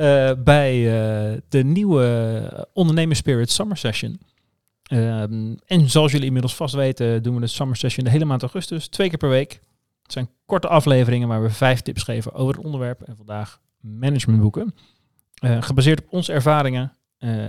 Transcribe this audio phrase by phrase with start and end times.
[0.00, 4.20] uh, bij uh, de nieuwe Ondernemers Spirit Summer Session.
[4.92, 5.20] Uh,
[5.66, 8.88] en zoals jullie inmiddels vast weten, doen we de Summer Session de hele maand augustus,
[8.88, 9.60] twee keer per week.
[10.02, 13.02] Het zijn korte afleveringen waar we vijf tips geven over het onderwerp.
[13.02, 14.74] En vandaag managementboeken.
[15.40, 16.92] gebaseerd op onze ervaringen.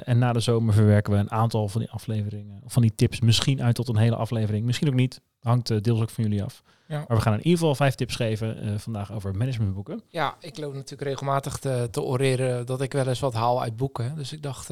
[0.03, 3.19] En na de zomer verwerken we een aantal van die afleveringen, of van die tips,
[3.19, 4.65] misschien uit tot een hele aflevering.
[4.65, 5.21] Misschien ook niet.
[5.39, 6.63] Hangt deels ook van jullie af.
[6.87, 7.05] Ja.
[7.07, 10.01] Maar we gaan in ieder geval vijf tips geven uh, vandaag over managementboeken.
[10.07, 13.75] Ja, ik loop natuurlijk regelmatig te, te oreren dat ik wel eens wat haal uit
[13.75, 14.15] boeken.
[14.15, 14.67] Dus ik dacht,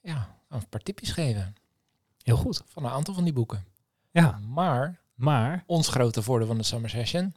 [0.00, 1.54] ja, een paar tipjes geven.
[2.22, 2.62] Heel goed.
[2.66, 3.64] Van een aantal van die boeken.
[4.10, 4.40] Ja.
[4.48, 7.34] Maar, maar ons grote voordeel van de Summer Session...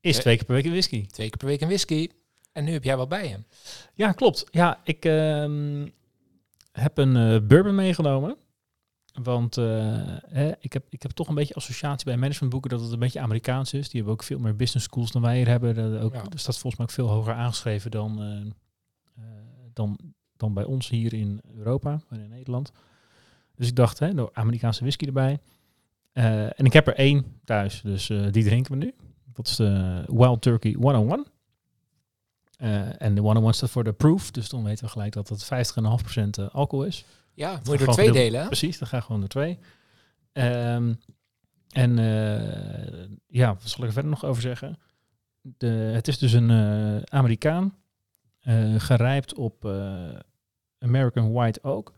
[0.00, 1.06] Is twee keer per week een whisky.
[1.06, 2.08] Twee keer per week een whisky.
[2.52, 3.38] En nu heb jij wat bij je.
[3.94, 4.44] Ja, klopt.
[4.50, 5.84] Ja, ik uh,
[6.78, 8.36] heb een uh, bourbon meegenomen.
[9.22, 9.66] Want uh,
[10.26, 13.20] hè, ik, heb, ik heb toch een beetje associatie bij managementboeken dat het een beetje
[13.20, 13.88] Amerikaans is.
[13.88, 15.74] Die hebben ook veel meer business schools dan wij hier hebben.
[15.74, 16.22] Dat ook, ja.
[16.34, 19.24] Staat volgens mij ook veel hoger aangeschreven dan, uh,
[19.72, 19.98] dan,
[20.36, 22.72] dan bij ons hier in Europa en in Nederland.
[23.54, 25.38] Dus ik dacht, hè, door Amerikaanse whisky erbij.
[26.12, 28.94] en ik heb er één thuis, dus die drinken we nu.
[29.32, 31.26] Dat is de Wild Turkey 101.
[32.98, 36.44] En de 101 staat voor de proof, dus dan weten we gelijk dat het 50,5%
[36.52, 37.04] alcohol is.
[37.34, 38.46] Ja, moet je er twee delen.
[38.46, 39.58] Precies, dan ga ik gewoon er twee.
[40.32, 40.98] Um,
[41.68, 44.78] en uh, ja, wat zal ik er verder nog over zeggen?
[45.42, 47.74] De, het is dus een uh, Amerikaan,
[48.42, 49.64] uh, gerijpt op
[50.78, 51.92] American White Oak.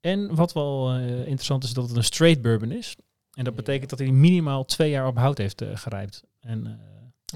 [0.00, 2.96] En wat wel interessant is, dat het een straight bourbon is.
[3.32, 6.24] En dat betekent dat hij minimaal twee jaar op hout heeft gerijpt.
[6.40, 6.80] En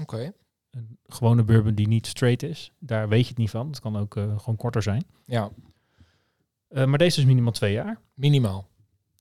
[0.01, 0.33] okay.
[0.73, 3.67] Een gewone bourbon die niet straight is, daar weet je het niet van.
[3.67, 5.05] Het kan ook gewoon korter zijn.
[5.25, 5.51] Ja.
[6.69, 7.99] Uh, maar deze is minimaal twee jaar.
[8.13, 8.67] Minimaal.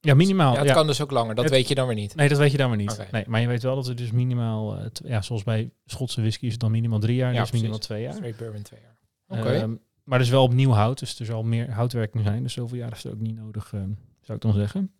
[0.01, 0.53] Ja, minimaal.
[0.53, 0.75] Ja, het ja.
[0.75, 1.35] kan dus ook langer.
[1.35, 2.15] Dat het, weet je dan weer niet.
[2.15, 2.93] Nee, dat weet je dan weer niet.
[2.93, 3.09] Okay.
[3.11, 6.47] Nee, maar je weet wel dat het dus minimaal, uh, ja, zoals bij Schotse whisky
[6.47, 8.13] is het dan minimaal drie jaar, ja, dus minimaal twee jaar.
[8.13, 8.97] Straight bourbon twee jaar.
[9.27, 9.41] Oké.
[9.41, 9.63] Okay.
[9.63, 12.43] Um, maar dus wel opnieuw hout, dus er zal meer houtwerking zijn.
[12.43, 14.93] Dus zoveel jaar is het ook niet nodig, um, zou ik dan zeggen.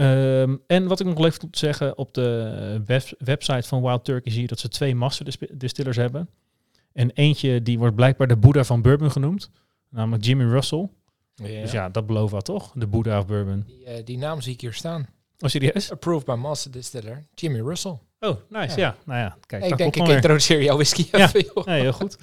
[0.00, 4.04] Um, en wat ik nog leuk om te zeggen, op de web website van Wild
[4.04, 6.28] Turkey zie je dat ze twee master distillers hebben.
[6.92, 9.50] En eentje die wordt blijkbaar de Boeddha van Bourbon genoemd,
[9.88, 10.88] namelijk Jimmy Russell.
[11.34, 11.60] Ja.
[11.60, 12.72] Dus ja, dat belooft wat toch?
[12.74, 13.64] De Buddha of Bourbon.
[13.66, 15.08] Die, uh, die, naam zie ik hier staan.
[15.38, 15.90] Oh, serieus?
[15.92, 17.98] Approved by Master Distiller, Jimmy Russell.
[18.20, 18.78] Oh, nice.
[18.78, 18.96] Ja, ja.
[19.04, 19.36] nou ja.
[19.46, 21.18] Kijk, ik denk, ik introduceer jouw whisky ja.
[21.18, 21.64] even, joh.
[21.64, 22.18] Nee, heel goed.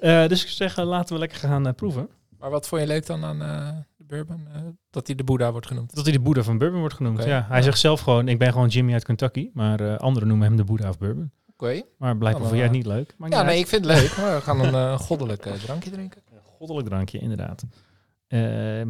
[0.00, 2.08] Uh, dus ik zeg, laten we lekker gaan uh, proeven.
[2.38, 4.76] Maar wat vond je leuk dan aan bourbon?
[4.90, 5.94] dat hij de Boeddha wordt genoemd?
[5.94, 7.30] Dat hij de Boeddha van Bourbon wordt genoemd, okay.
[7.30, 7.46] ja.
[7.48, 9.50] Hij zegt zelf gewoon, ik ben gewoon Jimmy uit Kentucky.
[9.52, 11.32] Maar anderen noemen hem de Boeddha of Bourbon.
[11.46, 11.64] Oké.
[11.64, 11.84] Okay.
[11.98, 13.14] Maar blijkbaar vond jij het niet leuk.
[13.18, 14.16] Maar ja, nee, ik vind het leuk.
[14.16, 16.22] Maar we gaan een goddelijk drankje drinken.
[16.30, 17.64] Een goddelijk drankje, inderdaad.
[18.28, 18.84] Uh,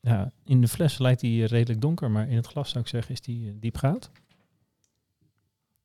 [0.00, 3.12] ja, in de fles lijkt hij redelijk donker, maar in het glas zou ik zeggen
[3.12, 4.10] is die diep goud.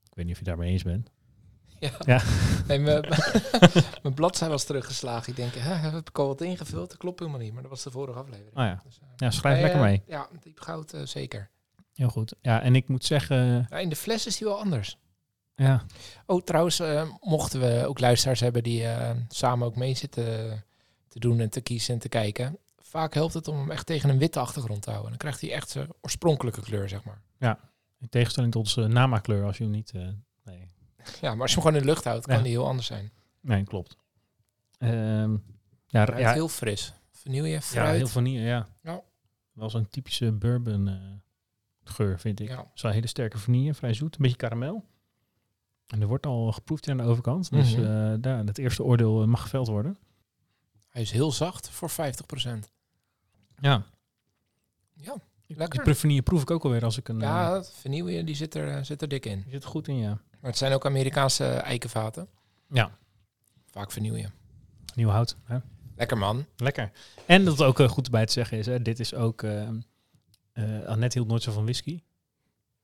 [0.03, 1.11] Ik weet niet of je daarmee eens bent.
[1.79, 1.91] Ja.
[1.99, 2.21] ja.
[2.67, 5.29] Nee, mijn bladzij was teruggeslagen.
[5.29, 6.89] Ik denk, hè, heb ik al wat ingevuld?
[6.89, 8.57] Dat klopt helemaal niet, maar dat was de vorige aflevering.
[8.57, 10.01] Oh ja, dus, uh, ja schrijf lekker mee.
[10.05, 11.49] Uh, ja, diep goud uh, zeker.
[11.93, 12.35] Heel goed.
[12.41, 13.67] Ja, en ik moet zeggen...
[13.69, 14.97] Ja, in de fles is die wel anders.
[15.55, 15.85] Ja.
[16.25, 16.81] Oh, trouwens,
[17.21, 18.85] mochten we ook luisteraars hebben die
[19.27, 20.23] samen ook mee zitten
[21.07, 22.57] te doen en te kiezen en te kijken
[22.95, 25.09] vaak helpt het om hem echt tegen een witte achtergrond te houden.
[25.09, 27.21] Dan krijgt hij echt zijn oorspronkelijke kleur, zeg maar.
[27.39, 27.59] Ja,
[27.99, 29.93] in tegenstelling tot zijn namakleur als je hem niet...
[31.21, 33.11] Ja, maar als je hem gewoon in de lucht houdt, kan die heel anders zijn.
[33.41, 33.97] Nee, klopt.
[34.79, 35.43] Um,
[35.87, 36.93] ja, ja, heel fris.
[37.11, 37.87] Vanille, fruit.
[37.87, 38.67] Ja, heel vanille, ja.
[38.83, 39.01] ja.
[39.53, 40.93] Wel zo'n typische bourbon uh,
[41.83, 42.47] geur, vind ik.
[42.47, 42.71] Ja.
[42.73, 44.85] Zo'n hele sterke vanille, vrij zoet, een beetje karamel.
[45.87, 47.49] En er wordt al geproefd aan de overkant.
[47.49, 48.13] Dus mm -hmm.
[48.13, 49.97] uh, daar, het eerste oordeel mag geveld worden.
[50.89, 51.93] Hij is heel zacht voor 50%.
[53.59, 53.83] Ja.
[54.93, 55.15] Ja,
[55.47, 55.83] lekker.
[55.83, 57.19] Die vanille proef ik ook alweer als ik een...
[57.19, 59.41] Ja, vanille die zit er, zit er dik in.
[59.41, 60.19] Die zit er goed in, ja.
[60.45, 62.27] Maar het zijn ook Amerikaanse eikenvaten.
[62.69, 62.97] Ja.
[63.65, 64.29] Vaak vanille.
[64.95, 65.57] Nieuw hout, hè?
[65.95, 66.45] Lekker man.
[66.57, 66.91] Lekker.
[67.25, 69.41] En dat ook uh, goed bij te zeggen is, hè, dit is ook...
[69.41, 69.69] Uh,
[70.53, 72.01] uh, Annette hield nooit zo van whisky.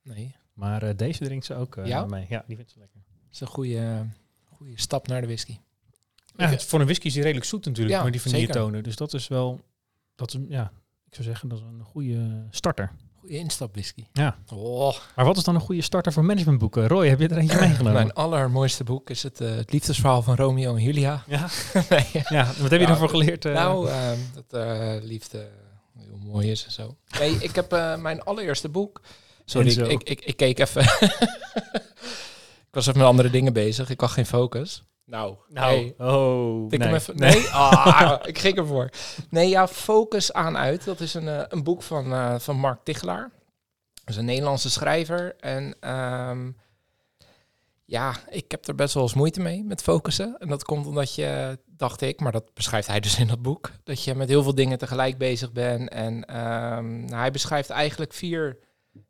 [0.03, 0.35] Nee.
[0.53, 2.05] Maar deze drinkt ze ook ja?
[2.05, 2.25] mee.
[2.29, 3.01] Ja, die vindt ze lekker.
[3.23, 4.05] Dat is een goede,
[4.49, 5.57] goede stap naar de whisky.
[6.35, 8.83] Ja, voor een whisky is die redelijk zoet natuurlijk, ja, maar die vanille tonen.
[8.83, 9.61] Dus dat is wel,
[10.15, 10.71] dat is, ja,
[11.05, 12.91] ik zou zeggen, dat is een goede starter.
[13.21, 14.05] Goeie instapwhisky.
[14.13, 14.37] Ja.
[14.53, 16.87] Oh, Maar wat is dan een goede starter voor managementboeken?
[16.87, 17.93] Roy, heb je er eentje meegenomen?
[17.93, 21.23] mijn allermooiste boek is het, eh, het liefdesverhaal van Romeo en Julia.
[21.27, 21.47] Ja.
[21.89, 23.45] nee, ja, wat heb je Ja, ervoor geleerd?
[23.45, 23.53] eh?
[23.53, 25.47] Nou, ehm, dat eh, liefde
[25.97, 26.95] heel mooi is en zo.
[27.19, 29.01] Nee, ik heb mijn allereerste boek.
[29.45, 30.81] Sorry, ik, ik, ik, ik keek even.
[32.67, 33.89] ik was even met andere dingen bezig.
[33.89, 34.83] Ik had geen focus.
[35.05, 35.95] Nou, nou, nee.
[35.97, 36.87] oh, Tik nee.
[36.87, 37.17] hem even.
[37.17, 38.89] Nee, Ah, ik ging ervoor.
[39.29, 40.85] Nee, ja, Focus aan uit.
[40.85, 43.31] Dat is een, eh, een boek van, eh, van Mark Tichelaar.
[43.93, 45.35] Dat is een Nederlandse schrijver.
[45.39, 46.51] En ehm,
[47.85, 50.35] ja, ik heb er best wel eens moeite mee met focussen.
[50.39, 53.71] En dat komt omdat je, dacht ik, maar dat beschrijft hij dus in dat boek,
[53.83, 55.89] dat je met heel veel dingen tegelijk bezig bent.
[55.89, 58.57] En ehm, nou, hij beschrijft eigenlijk vier,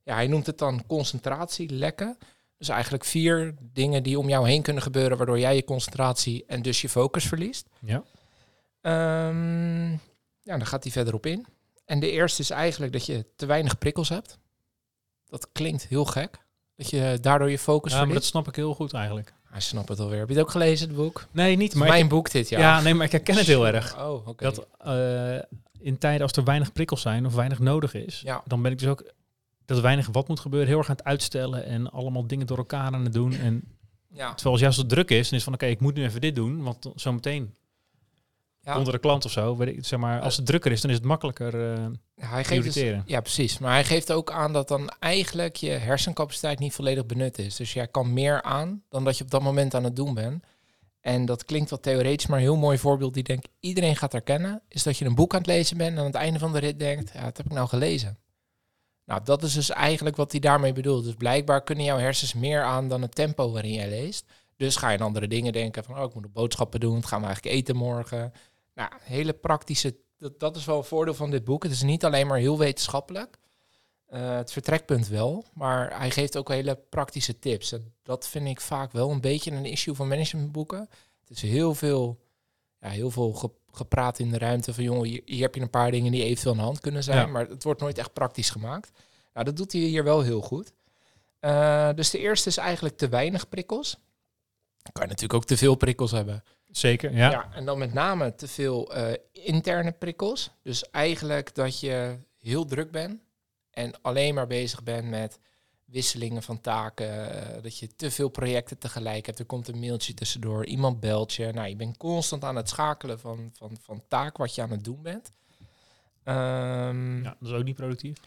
[0.04, 2.18] ja, hij noemt het dan concentratielekken.
[2.62, 6.62] Dus eigenlijk vier dingen die om jou heen kunnen gebeuren, waardoor jij je concentratie en
[6.62, 7.68] dus je focus verliest.
[7.80, 8.04] Ja.
[8.81, 9.90] Ehm,
[10.42, 11.46] ja, dan gaat hij verder op in.
[11.86, 14.38] En de eerste is eigenlijk dat je te weinig prikkels hebt.
[15.28, 16.38] Dat klinkt heel gek.
[16.75, 19.34] Dat je daardoor je focus ja, maar dat snap ik heel goed eigenlijk.
[19.50, 20.19] Hij snapt het alweer.
[20.19, 21.28] Heb je het ook gelezen, het boek?
[21.31, 21.75] Nee, niet.
[21.75, 22.60] Maar Mijn ik, boek dit ja.
[22.60, 22.84] jaar.
[22.84, 24.00] nee, maar ik herken het heel erg.
[24.00, 24.44] Oh, oké.
[24.44, 25.36] Dat eh,
[25.80, 28.42] in tijden als er weinig prikkels zijn of weinig nodig is, Ja.
[28.46, 29.04] dan ben ik dus ook
[29.66, 32.94] dat weinig wat moet gebeuren, heel erg aan het uitstellen en allemaal dingen door elkaar
[32.94, 33.34] aan het doen.
[33.34, 33.63] En
[34.13, 34.34] Ja.
[34.34, 36.36] terwijl als juist het druk is, dan is van oké, ik moet nu even dit
[36.36, 37.56] doen, want zometeen
[38.63, 38.78] Ja.
[38.78, 40.96] onder de klant of zo, weet ik, zeg maar, als het drukker is, dan is
[40.98, 41.86] het makkelijker eh
[42.16, 43.58] Hij geeft dus, ja, precies.
[43.58, 47.56] Maar hij geeft ook aan dat dan eigenlijk je hersencapaciteit niet volledig benut is.
[47.56, 50.44] Dus jij kan meer aan dan dat je op dat moment aan het doen bent.
[51.00, 54.12] En dat klinkt wat theoretisch, maar een heel mooi voorbeeld die denk ik iedereen gaat
[54.12, 56.52] herkennen, is dat je een boek aan het lezen bent en aan het einde van
[56.54, 58.18] de rit denkt, ja, wat heb ik nou gelezen?
[59.12, 61.04] Nou, dat is dus eigenlijk wat hij daarmee bedoelt.
[61.04, 64.25] Dus blijkbaar kunnen jouw hersens meer aan dan het tempo waarin jij leest.
[64.56, 67.19] Dus ga je aan andere dingen denken van, oh, ik moet nog boodschappen doen, gaan
[67.19, 68.34] we eigenlijk eten morgen?
[68.74, 71.63] Nou, hele praktische, dat, dat is wel een voordeel van dit boek.
[71.63, 73.38] Het is niet alleen maar heel wetenschappelijk.
[74.06, 77.72] Eh, het vertrekpunt wel, maar hij geeft ook hele praktische tips.
[77.72, 80.90] En dat vind ik vaak wel een beetje een issue van managementboeken.
[81.19, 82.19] Het is heel veel,
[82.80, 83.34] ja, heel veel
[83.71, 86.51] gepraat in de ruimte van jongen, hier, hier heb je een paar dingen die eventueel
[86.51, 87.25] aan de hand kunnen zijn, Ja.
[87.25, 88.91] maar het wordt nooit echt praktisch gemaakt.
[89.33, 90.73] Nou, dat doet hij hier wel heel goed.
[91.39, 93.97] Eh, dus de eerste is eigenlijk te weinig prikkels.
[94.91, 96.44] Kan je natuurlijk ook te veel prikkels hebben.
[96.71, 97.29] Zeker, ja.
[97.31, 97.50] Ja.
[97.53, 100.51] en dan met name te veel eh, interne prikkels.
[100.63, 103.21] Dus eigenlijk dat je heel druk bent
[103.71, 105.39] en alleen maar bezig bent met
[105.92, 107.46] wisselingen van taken.
[107.56, 109.40] eh, dat je te veel projecten tegelijk hebt.
[109.40, 111.52] Er komt een mailtje tussendoor, iemand belt je.
[111.54, 114.84] Nou, je bent constant aan het schakelen van, van, van taak wat je aan het
[114.84, 115.32] doen bent.
[116.24, 118.18] Ehm, Ja, dat is ook niet productief.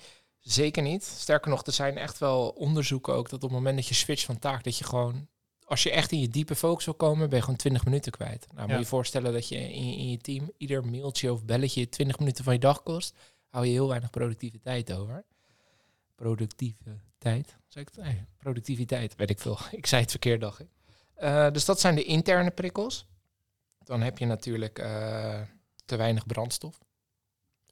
[0.41, 1.05] Zeker niet.
[1.05, 4.25] Sterker nog, er zijn echt wel onderzoeken ook dat op het moment dat je switcht
[4.25, 5.29] van taak, dat je gewoon,
[5.65, 8.47] als je echt in je diepe focus wil komen, ben je gewoon 20 minuten kwijt.
[8.55, 8.73] Nou, Ja.
[8.75, 12.19] moet je voorstellen dat je in, je in je team ieder mailtje of belletje 20
[12.19, 13.15] minuten van je dag kost,
[13.49, 15.25] hou je heel weinig productiviteit over.
[16.15, 17.57] Productieve tijd.
[17.69, 18.05] Zeg ik het?
[18.05, 19.59] Nee, productiviteit, weet ik veel.
[19.81, 20.69] Ik zei het verkeerd, dacht ik.
[21.15, 23.07] Eh, dus dat zijn de interne prikkels.
[23.79, 25.41] Dan heb je natuurlijk eh,
[25.85, 26.79] te weinig brandstof.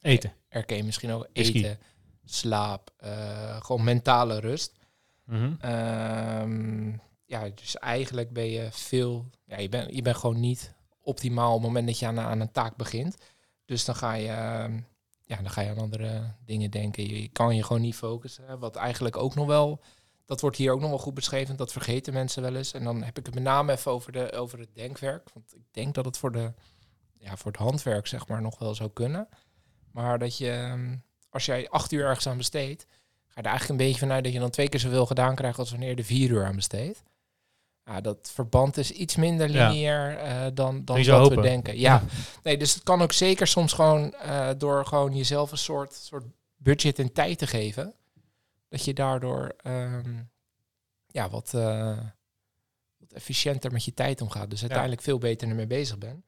[0.01, 0.33] Eten.
[0.67, 1.79] Je misschien ook eten,
[2.25, 4.79] slaap, eh, gewoon mentale rust.
[5.25, 5.55] Mhm.
[5.61, 6.89] Ehm,
[7.25, 11.59] ja, dus eigenlijk ben je veel, ja, je bent je bent gewoon niet optimaal op
[11.59, 13.17] het moment dat je aan, aan een taak begint.
[13.65, 14.81] Dus dan ga je, ehm,
[15.33, 17.09] ja, dan ga je aan andere dingen denken.
[17.09, 18.59] Je, kan je gewoon niet focussen.
[18.59, 19.81] Wat eigenlijk ook nog wel,
[20.25, 21.57] dat wordt hier ook nog wel goed beschreven.
[21.57, 22.73] Dat vergeten mensen wel eens.
[22.73, 25.31] En dan heb ik het met name even over, de, over het denkwerk.
[25.35, 26.53] Want ik denk dat het voor, de,
[27.19, 29.29] ja, voor het handwerk zeg maar nog wel zou kunnen.
[29.93, 30.97] Maar dat je, ehm,
[31.31, 32.87] als jij acht uur ergens aan besteedt,
[33.27, 35.59] ga je er eigenlijk een beetje vanuit dat je dan twee keer zoveel gedaan krijgt
[35.59, 37.03] als wanneer je er vier uur aan besteedt.
[37.85, 39.69] Ja, dat verband is iets minder Ja.
[39.69, 41.79] lineair eh, dan, dan wat we denken.
[41.87, 42.03] Ja,
[42.43, 46.25] nee, dus het kan ook zeker soms gewoon eh, door gewoon jezelf een soort, soort
[46.57, 47.95] budget en tijd te geven,
[48.69, 50.15] dat je daardoor ehm,
[51.07, 51.99] ja, wat, eh,
[52.97, 54.51] wat efficiënter met je tijd omgaat.
[54.51, 56.25] Dus uiteindelijk veel beter ermee bezig bent.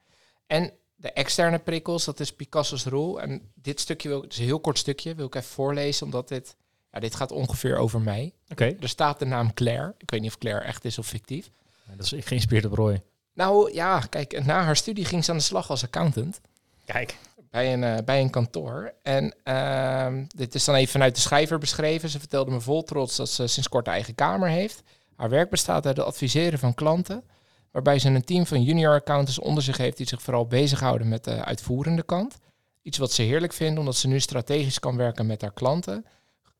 [0.47, 3.21] En de externe prikkels, dat is Picasso's rol.
[3.21, 6.07] En dit stukje wil ik, het is een heel kort stukje, wil ik even voorlezen,
[6.07, 6.57] omdat dit,
[6.95, 8.33] ja, dit gaat ongeveer over mij.
[8.49, 8.77] Oké.
[8.81, 9.95] Er staat de naam Claire.
[9.99, 11.51] Ik weet niet of Claire echt is of fictief.
[11.89, 13.03] Ja, Dat is geïnspireerd op Roy.
[13.33, 16.41] Nou ja, kijk, na haar studie ging ze aan de slag als accountant
[16.85, 17.17] Kijk.
[17.51, 18.93] bij een, eh, bij een kantoor.
[19.03, 22.09] En ehm, dit is dan even vanuit de schrijver beschreven.
[22.09, 24.83] Ze vertelde me vol trots dat ze sinds kort een eigen kamer heeft.
[25.17, 27.25] Haar werk bestaat uit het adviseren van klanten,
[27.71, 31.25] waarbij ze een team van junior accountants onder zich heeft die zich vooral bezighouden met
[31.25, 32.37] de uitvoerende kant.
[32.83, 36.05] Iets wat ze heerlijk vindt, omdat ze nu strategisch kan werken met haar klanten.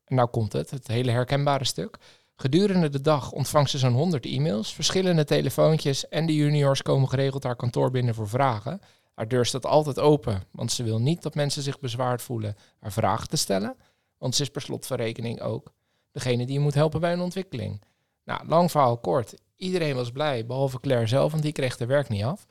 [0.05, 1.97] En nou komt het, het hele herkenbare stuk.
[2.35, 7.43] Gedurende de dag ontvangt ze zo'n 100 e-mails, verschillende telefoontjes en de juniors komen geregeld
[7.43, 8.79] haar kantoor binnen voor vragen.
[9.13, 12.91] Haar deur staat altijd open, want ze wil niet dat mensen zich bezwaard voelen haar
[12.91, 13.75] vragen te stellen.
[14.17, 15.73] Want ze is per slot van rekening ook
[16.11, 17.81] degene die je moet helpen bij een ontwikkeling.
[18.23, 19.33] Nou, lang verhaal kort.
[19.55, 22.45] Iedereen was blij, behalve Claire zelf, want die kreeg de werk niet af.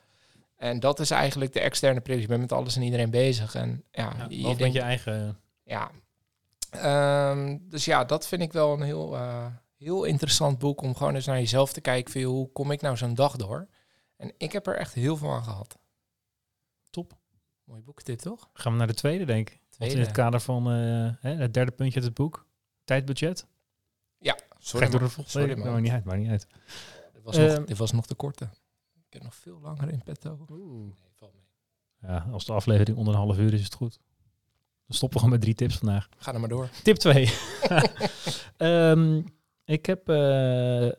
[0.57, 2.21] En dat is eigenlijk de externe privé.
[2.21, 3.55] Je bent met alles en iedereen bezig.
[3.55, 5.39] En ja, Ja, je of met denkt- je eigen...
[5.65, 5.91] ja.
[6.75, 11.15] Ehm, dus ja, dat vind ik wel een heel, eh, heel interessant boek om gewoon
[11.15, 12.13] eens naar jezelf te kijken.
[12.13, 13.69] Van, hoe kom ik nou zo'n dag door?
[14.17, 15.79] En ik heb er echt heel veel aan gehad.
[16.91, 17.13] Top.
[17.65, 18.51] Mooi boek dit, toch?
[18.53, 19.59] Gaan we naar de tweede, denk ik.
[19.59, 20.07] Want in Tweede.
[20.07, 22.47] het kader van eh, het derde puntje uit het boek.
[22.85, 23.47] Tijdbudget.
[24.65, 25.23] Sorry, Gek door de.
[25.25, 26.47] Sorry, maakt niet uit, maakt niet uit.
[27.13, 28.45] Dit was, nog, Ehm, dit was nog de korte.
[29.07, 30.47] Ik heb nog veel langer in petto.
[30.51, 30.95] Oeh.
[31.01, 32.11] Nee, valt mee.
[32.11, 34.01] Ja, als de aflevering onder een half uur is, is het goed.
[34.87, 36.09] Dan stoppen we gewoon met drie tips vandaag.
[36.19, 36.69] Ga er maar door.
[36.83, 37.23] Tip 2.
[39.65, 40.95] ik heb eh, ehm,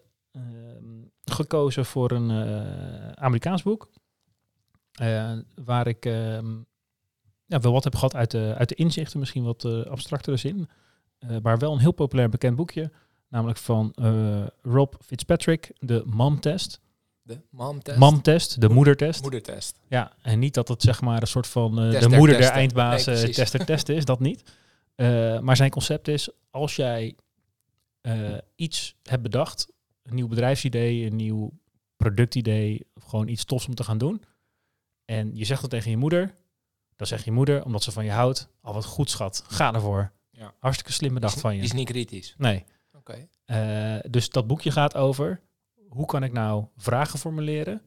[1.24, 3.90] gekozen voor een eh, Amerikaans boek.
[4.92, 6.56] Eh, waar ik ehm,
[7.46, 10.70] ja, wel wat heb gehad uit de, uit de inzichten, misschien wat abstractere zin.
[11.42, 12.92] Maar wel een heel populair bekend boekje.
[13.28, 13.94] Namelijk van
[14.62, 16.82] Rob Fitzpatrick, de Mom-test.
[17.28, 17.98] De mom-test.
[17.98, 19.22] Mom-test, de moedertest.
[19.22, 19.80] Moedertest.
[19.88, 22.38] Ja, en niet dat het zeg maar een soort van eh, Test de der moeder
[22.38, 24.44] der eindbaas Nee, eh, tester testen is, dat niet.
[24.96, 27.16] Eh, maar zijn concept is, als jij
[28.56, 29.68] iets hebt bedacht,
[30.04, 31.52] een nieuw bedrijfsidee, een nieuw
[31.98, 34.24] productidee, of gewoon iets tofs om te gaan doen,
[35.06, 36.36] en je zegt dat tegen je moeder,
[36.96, 40.12] dan zegt je moeder, omdat ze van je houdt, al wat goed schat, ga ervoor.
[40.32, 40.54] Ja.
[40.60, 41.66] Hartstikke slim bedacht Die is- van Die je.
[41.66, 42.34] is niet kritisch.
[42.38, 42.64] Nee.
[42.94, 43.28] Oké.
[44.10, 45.42] Dus dat boekje gaat over
[45.96, 47.82] hoe kan ik nou vragen formuleren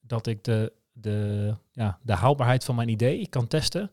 [0.00, 3.90] dat ik de, de, ja, de haalbaarheid van mijn idee kan testen,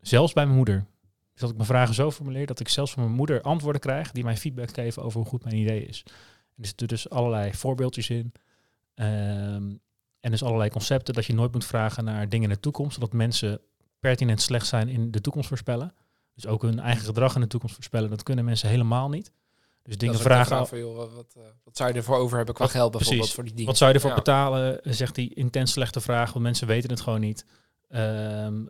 [0.00, 0.86] zelfs bij mijn moeder.
[1.32, 4.12] Dus dat ik mijn vragen zo formuleer dat ik zelfs van mijn moeder antwoorden krijg
[4.12, 6.02] die mij feedback geven over hoe goed mijn idee is.
[6.06, 8.32] En er zitten dus allerlei voorbeeldjes in.
[8.94, 9.74] Ehm,
[10.20, 13.12] en dus allerlei concepten dat je nooit moet vragen naar dingen in de toekomst, zodat
[13.12, 13.60] mensen
[14.00, 15.94] pertinent slecht zijn in de toekomst voorspellen.
[16.34, 19.32] Dus ook hun eigen gedrag in de toekomst voorspellen, dat kunnen mensen helemaal niet.
[19.86, 20.46] Dus dingen vragen.
[20.46, 22.90] vraag van, joh, wat, wat, eh, wat zou je ervoor over hebben qua Wat- geld
[22.90, 23.34] bijvoorbeeld precies.
[23.34, 23.68] voor die dingen?
[23.68, 24.16] Wat zou je ervoor Ja.
[24.16, 24.80] betalen?
[24.82, 27.46] Zegt hij intens slechte vraag, want mensen weten het gewoon niet.
[27.88, 28.64] Ehm,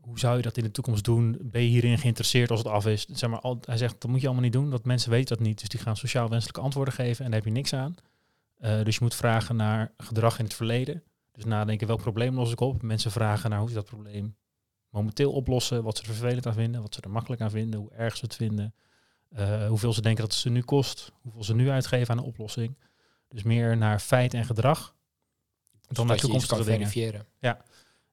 [0.00, 1.38] hoe zou je dat in de toekomst doen?
[1.40, 3.06] Ben je hierin geïnteresseerd als het af is?
[3.06, 5.46] Zeg maar, al, hij zegt, dat moet je allemaal niet doen, want mensen weten dat
[5.46, 5.60] niet.
[5.60, 7.94] Dus die gaan sociaal wenselijke antwoorden geven en daar heb je niks aan.
[8.58, 11.02] Eh, dus je moet vragen naar gedrag in het verleden.
[11.32, 12.82] Dus nadenken, welk probleem los ik op?
[12.82, 14.36] Mensen vragen naar hoe ze dat probleem
[14.90, 17.90] momenteel oplossen, wat ze er vervelend aan vinden, wat ze er makkelijk aan vinden, hoe
[17.92, 18.74] erg ze het vinden,
[19.34, 22.28] eh, hoeveel ze denken dat het ze nu kost, hoeveel ze nu uitgeven aan een
[22.28, 22.76] oplossing.
[23.28, 24.94] Dus meer naar feit en gedrag
[25.88, 26.88] dan naar toekomstige dingen.
[26.88, 27.26] verifiëren.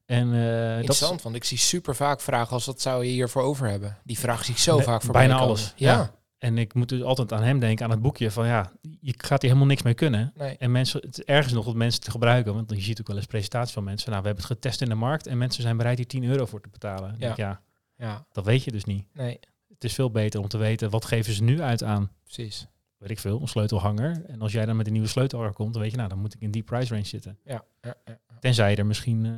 [0.06, 3.10] En eh, dat is Interessant, want ik zie super vaak vragen als wat zou je
[3.10, 3.98] hiervoor over hebben.
[4.04, 5.92] Die vraag zie ik zo Nee, vaak voorbij bijna alles, Ja.
[5.92, 6.18] ja.
[6.38, 9.40] En ik moet dus altijd aan hem denken, aan het boekje van ja, je gaat
[9.40, 10.32] hier helemaal niks mee kunnen.
[10.34, 10.56] Nee.
[10.56, 13.16] En mensen, het is ergens nog dat mensen het gebruiken, want je ziet ook wel
[13.16, 14.10] eens presentaties van mensen.
[14.10, 16.46] Nou, we hebben het getest in de markt en mensen zijn bereid hier 10 euro
[16.46, 17.18] voor te betalen.
[17.18, 17.60] Denk ik, ja,
[17.96, 18.26] Ja.
[18.32, 19.06] dat weet je dus niet.
[19.12, 19.38] Nee,
[19.80, 22.66] Het is veel beter om te weten, wat geven ze nu uit aan, precies.
[22.98, 24.24] weet ik veel, een sleutelhanger.
[24.26, 26.34] En als jij dan met een nieuwe sleutelhanger komt, dan weet je, nou, dan moet
[26.34, 27.38] ik in die price range zitten.
[27.44, 27.64] Ja.
[27.82, 28.18] ja, ja.
[28.40, 29.32] Tenzij je er misschien eh,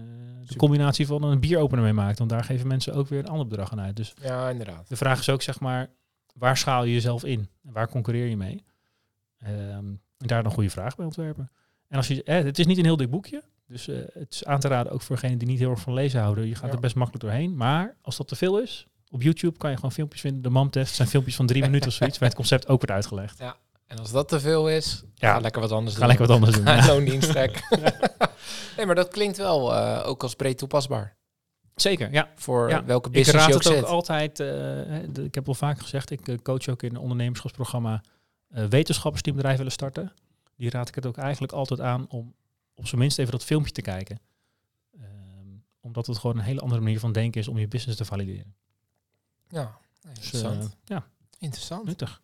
[0.48, 3.46] de combinatie van een bieropener mee maakt, want daar geven mensen ook weer een ander
[3.46, 3.96] bedrag aan uit.
[3.96, 4.88] Dus ja inderdaad.
[4.88, 5.90] de vraag is ook, zeg maar,
[6.34, 7.48] waar schaal je jezelf in?
[7.64, 8.64] En waar concurreer je mee?
[9.38, 9.54] Ehm,
[10.18, 11.50] en daar een goede vraag bij ontwerpen.
[11.88, 14.44] En als je, eh, het is niet een heel dik boekje, dus eh, het is
[14.44, 16.46] aan te raden ook voor degenen die niet heel erg van lezen houden.
[16.48, 16.74] Je gaat Ja.
[16.74, 17.56] er best makkelijk doorheen.
[17.56, 20.42] Maar als dat te veel is, op YouTube kan je gewoon filmpjes vinden.
[20.42, 23.40] De MAM-test zijn filmpjes van drie minuten of zoiets, waar het concept ook wordt uitgelegd.
[23.86, 25.32] En als dat te veel is, Ja.
[25.34, 26.08] ga lekker wat anders Ga doen.
[26.08, 26.66] lekker wat anders doen.
[26.66, 26.86] Ga ja.
[26.86, 27.62] loondiensttrek.
[28.76, 31.16] nee, maar dat klinkt wel eh, ook als breed toepasbaar.
[31.74, 32.28] Zeker, ja.
[32.34, 33.88] Voor Ja, welke Ik business raad je ook het ook zit.
[33.88, 38.02] altijd, eh, ik heb al vaak gezegd, ik eh, coach ook in een ondernemerschapsprogramma
[38.48, 40.12] eh, wetenschappers die een bedrijf willen starten.
[40.56, 42.34] Die raad ik het ook eigenlijk altijd aan om
[42.74, 44.20] op zijn minst even dat filmpje te kijken.
[45.00, 45.06] Ehm,
[45.80, 48.54] omdat het gewoon een hele andere manier van denken is om je business te valideren.
[49.52, 50.62] Ja, Dus, interessant.
[50.64, 51.06] eh, ja,
[51.38, 51.84] interessant.
[51.84, 52.20] nuttig.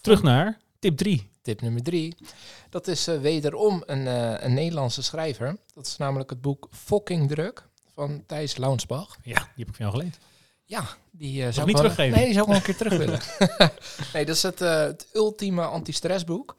[0.00, 1.30] Terug naar tip 3.
[1.42, 2.16] Tip nummer drie.
[2.70, 5.56] Dat is eh, wederom een, eh, een Nederlandse schrijver.
[5.74, 9.16] Dat is namelijk het boek Fucking Druk van Thijs Launsbach.
[9.22, 10.18] Ja, die heb ik van jou geleend.
[10.64, 12.16] Ja, die eh, zou niet teruggeven?
[12.16, 13.20] Nee, die zou ik wel een keer terug willen.
[14.12, 16.56] nee, dat is het, het ultieme anti-stressboek.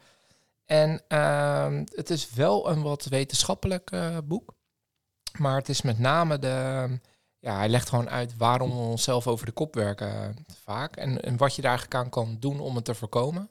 [0.65, 3.91] En ehm, het is wel een wat wetenschappelijk
[4.23, 4.53] boek.
[5.39, 6.99] Maar het is met name de...
[7.41, 10.29] Ja, hij legt gewoon uit waarom we onszelf over de kop werken eh,
[10.63, 10.95] vaak.
[10.95, 13.49] En, en wat je daar eigenlijk aan kan doen om het te voorkomen.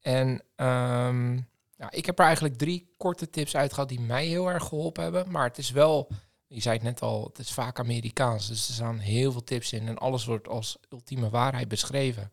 [0.00, 1.34] En ehm,
[1.76, 5.30] ja, ik heb er eigenlijk drie korte tips uitgehaald die mij heel erg geholpen hebben.
[5.30, 6.08] Maar het is wel,
[6.46, 8.48] je zei het net al, het is vaak Amerikaans.
[8.48, 12.30] Dus er staan heel veel tips in en alles wordt als ultieme waarheid beschreven.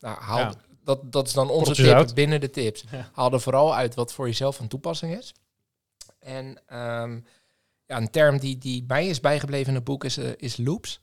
[0.00, 0.54] Nou, haal, Ja.
[0.84, 2.14] dat, dat is dan onze Kortjes tip uit.
[2.14, 2.84] binnen de tips.
[2.90, 3.10] Ja.
[3.12, 5.34] Haal er vooral uit wat voor jezelf van toepassing is.
[6.18, 7.20] En ehm,
[7.88, 11.00] ja, een term die, die mij is bijgebleven in het boek is, eh, is loops.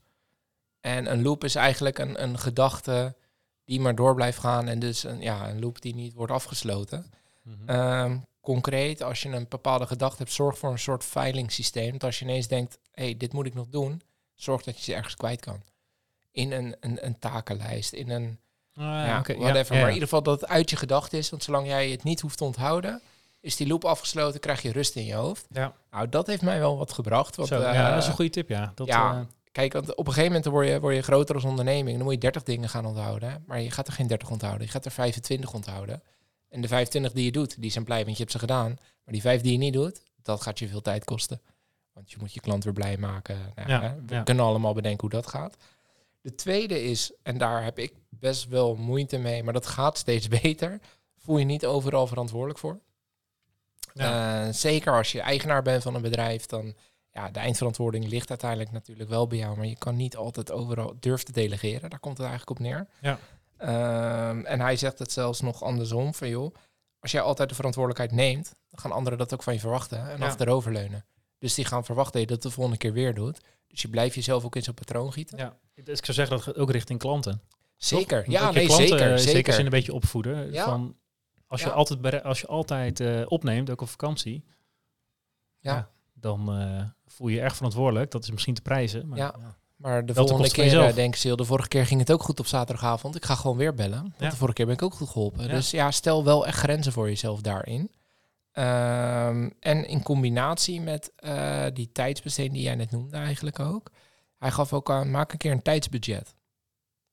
[0.79, 3.15] En een loop is eigenlijk een, een gedachte
[3.63, 4.67] die maar door blijft gaan.
[4.67, 7.11] En dus een, ja, een loop die niet wordt afgesloten.
[7.41, 7.69] Mhm.
[7.69, 11.89] Ehm, concreet, als je een bepaalde gedachte hebt, zorg voor een soort veilingsysteem.
[11.89, 14.01] Want als je ineens denkt, hé, hey, dit moet ik nog doen,
[14.33, 15.63] zorg dat je ze ergens kwijt kan.
[16.31, 18.39] In een, een, een takenlijst, in een
[18.77, 19.75] Ah, ja, whatever.
[19.75, 21.29] ja, Maar in ieder geval dat het uit je gedachte is.
[21.29, 23.01] Want zolang jij het niet hoeft te onthouden,
[23.45, 25.45] is die loop afgesloten, krijg je rust in je hoofd.
[25.49, 25.73] Ja.
[25.91, 27.35] Nou, dat heeft mij wel wat gebracht.
[27.35, 28.71] Want, Zo, eh, ja, dat is een goede tip, ja.
[28.75, 29.13] Dat, ja.
[29.13, 29.19] eh,
[29.51, 31.95] Kijk, want op een gegeven moment word je, word je groter als onderneming.
[31.95, 33.29] Dan moet je 30 dingen gaan onthouden.
[33.29, 33.35] hè.
[33.45, 34.65] Maar je gaat er geen 30 onthouden.
[34.65, 36.03] Je gaat er 25 onthouden.
[36.49, 38.69] En de 25 die je doet, die zijn blij, want je hebt ze gedaan.
[39.03, 41.41] Maar die vijf die je niet doet, dat gaat je veel tijd kosten.
[41.93, 43.37] Want je moet je klant weer blij maken.
[43.55, 44.23] Nou, Ja, hè, we ja.
[44.23, 45.55] kunnen allemaal bedenken hoe dat gaat.
[46.21, 50.27] De tweede is, en daar heb ik best wel moeite mee, maar dat gaat steeds
[50.41, 50.79] beter.
[51.17, 52.79] Voel je niet overal verantwoordelijk voor.
[54.03, 54.45] Ja.
[54.47, 56.75] Eh, zeker als je eigenaar bent van een bedrijf, dan
[57.11, 60.93] ja, de eindverantwoording ligt uiteindelijk natuurlijk wel bij jou, maar je kan niet altijd overal
[60.99, 61.89] durven te delegeren.
[61.89, 62.87] Daar komt het eigenlijk op neer.
[63.01, 63.19] Ja.
[63.57, 66.55] Ehm, en hij zegt het zelfs nog andersom van joh,
[66.99, 70.17] als jij altijd de verantwoordelijkheid neemt, dan gaan anderen dat ook van je verwachten en
[70.17, 70.25] Ja.
[70.25, 71.05] achteroverleunen.
[71.39, 73.39] Dus die gaan verwachten dat je dat de volgende keer weer doet.
[73.67, 75.37] Dus je blijft jezelf ook in zo'n patroon gieten.
[75.37, 75.57] ja.
[75.83, 77.41] Dus ik zou zeggen dat ook richting klanten.
[77.77, 78.23] Zeker.
[78.23, 78.33] Toch?
[78.33, 79.19] Ja, nee, klanten, zeker.
[79.19, 79.19] Zeker.
[79.19, 80.51] Zeker zin een beetje opvoeden.
[80.51, 80.65] Ja.
[80.65, 80.95] Van,
[81.63, 84.43] als, je altijd, als je altijd opneemt, ook op vakantie,
[85.59, 85.89] Ja.
[86.13, 88.12] dan eh, voel je je erg verantwoordelijk.
[88.12, 89.07] Dat is misschien te prijzen.
[89.07, 89.35] Maar, Ja.
[89.75, 92.39] Maar de ten volgende keer eh, denken ze, de vorige keer ging het ook goed
[92.39, 93.15] op zaterdagavond.
[93.15, 94.01] Ik ga gewoon weer bellen.
[94.01, 94.29] Want Ja.
[94.29, 95.43] de vorige keer ben ik ook goed geholpen.
[95.43, 95.47] Ja.
[95.53, 97.91] Dus ja, stel wel echt grenzen voor jezelf daarin.
[98.51, 103.91] Ehm, en in combinatie met eh, die tijdsbesteding die jij net noemde eigenlijk ook.
[104.38, 106.35] Hij gaf ook aan, maak een keer een tijdsbudget.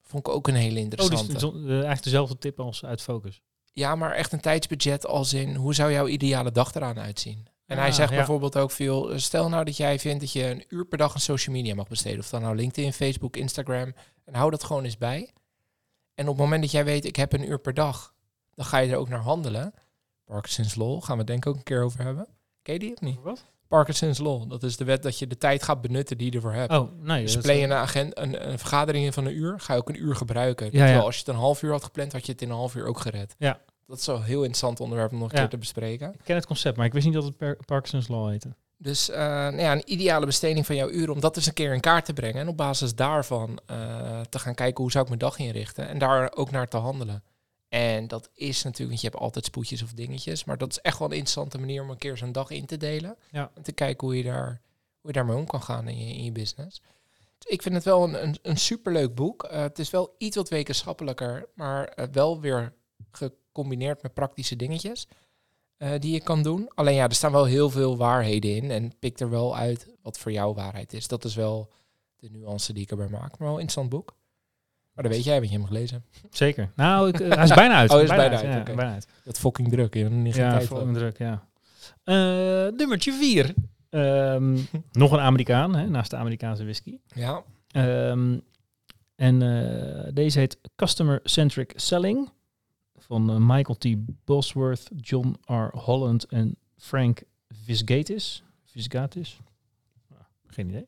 [0.03, 1.39] Vond ik ook een hele Oh, dus interessante.
[1.39, 3.43] zo- eh, eigenlijk dezelfde tip als uit Focus.
[3.73, 7.47] Ja, maar echt een tijdsbudget als in, hoe zou jouw ideale dag eraan uitzien?
[7.67, 8.17] En hij Ah, zegt ja.
[8.17, 11.21] bijvoorbeeld ook veel, stel nou dat jij vindt dat je een uur per dag aan
[11.21, 12.19] social media mag besteden.
[12.19, 13.95] Of dan nou LinkedIn, Facebook, Instagram.
[14.25, 15.31] En hou dat gewoon eens bij.
[16.15, 18.15] En op het moment dat jij weet, ik heb een uur per dag,
[18.55, 19.75] dan ga je er ook naar handelen.
[20.25, 22.27] Parkinson's Law, gaan we denk ik ook een keer over hebben.
[22.63, 23.21] Ken je die of niet?
[23.23, 23.45] Wat?
[23.77, 26.53] Parkinson's Law, dat is de wet dat je de tijd gaat benutten die je ervoor
[26.53, 26.73] hebt.
[26.73, 27.23] Oh, nee.
[27.25, 29.89] Dus plan je een, agent, een, een vergadering in van een uur, ga je ook
[29.89, 30.69] een uur gebruiken.
[30.73, 32.75] Ja, als je het een half uur had gepland, had je het in een half
[32.75, 33.35] uur ook gered.
[33.39, 33.59] Ja.
[33.87, 35.41] Dat is wel een heel interessant onderwerp om nog een Ja.
[35.41, 36.13] keer te bespreken.
[36.13, 38.55] Ik ken het concept, maar ik wist niet dat het per Parkinson's Law heette.
[38.79, 41.75] Dus eh, nou ja, een ideale besteding van jouw uur om dat eens een keer
[41.75, 42.41] in kaart te brengen.
[42.41, 43.77] En op basis daarvan eh,
[44.21, 45.89] te gaan kijken hoe zou ik mijn dag inrichten.
[45.89, 47.23] En daar ook naar te handelen.
[47.73, 50.45] En dat is natuurlijk, want je hebt altijd spoedjes of dingetjes.
[50.45, 52.77] Maar dat is echt wel een interessante manier om een keer zo'n dag in te
[52.77, 53.17] delen.
[53.31, 53.51] Ja.
[53.55, 54.61] En te kijken hoe je, daar,
[55.01, 56.83] hoe je daarmee om kan gaan in je, in je business.
[57.39, 59.43] Dus ik vind het wel een, een, een superleuk boek.
[59.43, 62.75] Eh, het is wel iets wat wetenschappelijker, maar eh, wel weer
[63.11, 65.09] gecombineerd met praktische dingetjes
[65.77, 66.71] eh, die je kan doen.
[66.75, 70.19] Alleen ja, er staan wel heel veel waarheden in en pik er wel uit wat
[70.19, 71.09] voor jou waarheid is.
[71.09, 71.73] Dat is wel
[72.17, 73.39] de nuance die ik erbij maak.
[73.39, 74.15] Maar wel een interessant boek.
[74.95, 76.05] Maar dat weet jij, want je hem gelezen.
[76.31, 76.71] Zeker.
[76.77, 77.91] Nou, ik, eh, hij is bijna uit.
[77.91, 79.09] Oh, hij is bijna uit, ja, bijna uit.
[79.25, 79.93] Dat fucking druk.
[79.95, 81.47] Geen Ja, tijd een druk, ja.
[82.05, 82.15] Eh,
[82.77, 83.55] nummertje vier.
[83.91, 84.59] Ehm,
[84.93, 86.99] nog een Amerikaan, hè, naast de Amerikaanse whisky.
[87.15, 88.39] Ja, Ehm,
[89.15, 92.31] en eh, deze heet Customer Centric Selling.
[92.99, 93.87] Van Michael T.
[94.25, 95.77] Bosworth, John R.
[95.79, 98.43] Holland en Frank Visgatis.
[98.65, 99.39] Visgatis?
[100.09, 100.87] Nou, geen idee.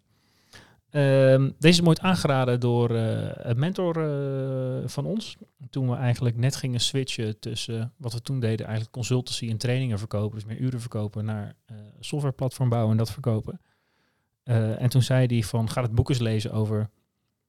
[0.94, 5.36] Ehm, deze is mooi aangeraden door eh, een mentor eh, van ons.
[5.70, 9.98] Toen we eigenlijk net gingen switchen tussen wat we toen deden, eigenlijk consultancy en trainingen
[9.98, 10.34] verkopen.
[10.38, 13.60] Dus meer uren verkopen naar eh softwareplatform bouwen en dat verkopen.
[14.44, 16.90] En toen zei hij van, ga het boek eens lezen over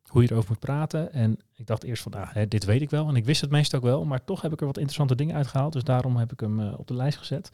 [0.10, 1.14] hoe je erover moet praten.
[1.14, 3.08] En ik dacht eerst van, ah, hè, dit weet ik wel.
[3.08, 4.06] En ik wist het meest ook wel.
[4.06, 5.74] Maar toch heb ik er wat interessante dingen uitgehaald.
[5.74, 7.52] Dus daarom heb ik hem op de lijst gezet.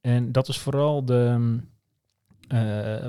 [0.00, 1.68] En dat is vooral de, mm,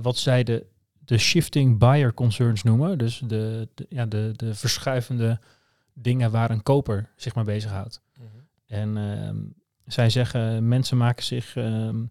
[0.01, 0.65] wat zij de,
[1.05, 2.97] de shifting buyer concerns noemen.
[2.97, 5.39] Dus de, de, ja, de, de verschuivende
[5.93, 8.01] dingen waar een koper zich mee bezighoudt.
[8.67, 9.37] En ehm,
[9.85, 12.03] zij zeggen, mensen maken zich ehm,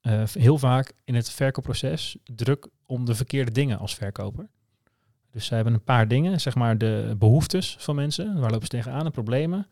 [0.00, 4.48] eh, heel vaak in het verkoopproces druk om de verkeerde dingen als verkoper.
[5.30, 8.68] Dus zij hebben een paar dingen, zeg maar de behoeftes van mensen, waar lopen ze
[8.68, 9.66] tegenaan, de problemen,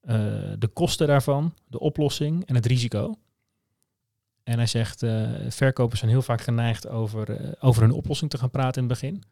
[0.00, 0.16] eh,
[0.58, 3.18] de kosten daarvan, de oplossing en het risico.
[4.48, 8.38] En hij zegt, eh, verkopers zijn heel vaak geneigd over, eh, over een oplossing te
[8.38, 9.22] gaan praten in het begin.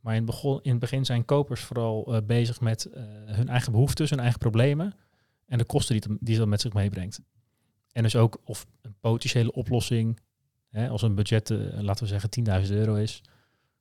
[0.00, 2.88] Maar in het, begon, in het begin zijn kopers vooral eh, bezig met
[3.26, 4.94] hun eigen behoeftes, hun eigen problemen
[5.46, 7.20] en de kosten die, het, die dat met zich meebrengt.
[7.92, 10.20] En dus ook of een potentiële oplossing,
[10.70, 13.22] hè, als een budget, laten we zeggen, 10.000 euro is,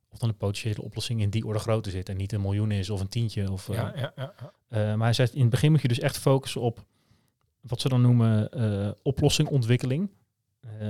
[0.10, 2.90] of dan een potentiële oplossing in die orde grootte zit en niet een miljoen is
[2.90, 3.52] of een tientje.
[3.52, 4.14] Of, ja, ja,
[4.70, 6.86] ja, maar hij zegt, in het begin moet je dus echt focussen op
[7.62, 8.50] wat ze dan noemen
[9.04, 10.10] oplossingontwikkeling.
[10.80, 10.88] Eh,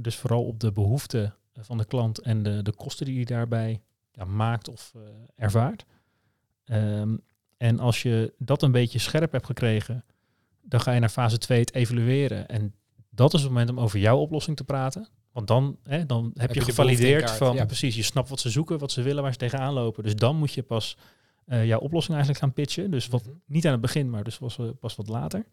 [0.00, 3.82] dus vooral op de behoeften van de klant en de, de kosten die hij daarbij
[4.12, 5.02] ja, maakt of eh,
[5.36, 5.84] ervaart.
[6.64, 7.16] Ehm,
[7.56, 10.04] en als je dat een beetje scherp hebt gekregen,
[10.62, 12.48] dan ga je naar fase 2 het evalueren.
[12.48, 12.74] En
[13.10, 15.08] dat is het moment om over jouw oplossing te praten.
[15.32, 17.64] Want dan, hè, dan heb, je je de gevalideerd van ja.
[17.64, 20.02] precies, je snapt wat ze zoeken, wat ze willen, waar ze tegenaan lopen.
[20.02, 20.96] Dus dan moet je pas
[21.44, 22.90] eh, jouw oplossing eigenlijk gaan pitchen.
[22.90, 23.34] Dus wat Mhm.
[23.46, 25.46] niet aan het begin, maar dus was, pas wat later.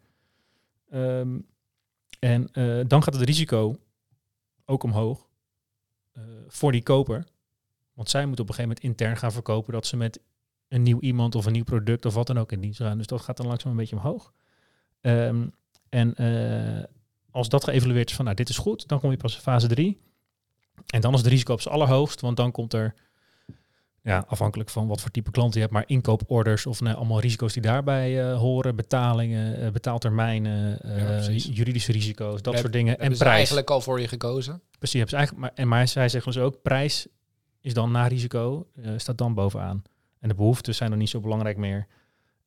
[0.90, 1.38] Ehm,
[2.18, 3.80] en eh, dan gaat het risico
[4.64, 5.28] ook omhoog
[6.12, 7.26] eh, voor die koper.
[7.92, 10.20] Want zij moeten op een gegeven moment intern gaan verkopen dat ze met
[10.68, 12.98] een nieuw iemand of een nieuw product of wat dan ook in dienst gaan.
[12.98, 14.32] Dus dat gaat dan langzaam een beetje omhoog.
[15.00, 15.46] Ehm,
[15.88, 16.84] en eh,
[17.30, 19.66] als dat geëvalueerd is van, nou, dit is goed, dan kom je pas in fase
[19.66, 20.00] 3.
[20.86, 22.94] En dan is het risico op zijn allerhoogst, want dan komt er,
[24.02, 27.52] ja, afhankelijk van wat voor type klant je hebt, maar inkooporders of nou, allemaal risico's
[27.52, 32.98] die daarbij eh, horen, betalingen, eh, betaaltermijnen, eh, Ja, juridische risico's, dat soort dingen.
[32.98, 33.20] En prijs.
[33.32, 34.62] eigenlijk al voor je gekozen?
[34.78, 37.06] Precies, hebben ze eigenlijk, maar, en maar zij zeggen dus ook, prijs
[37.60, 39.82] is dan na risico, staat dan bovenaan.
[40.20, 41.86] En de behoeften zijn dan niet zo belangrijk meer.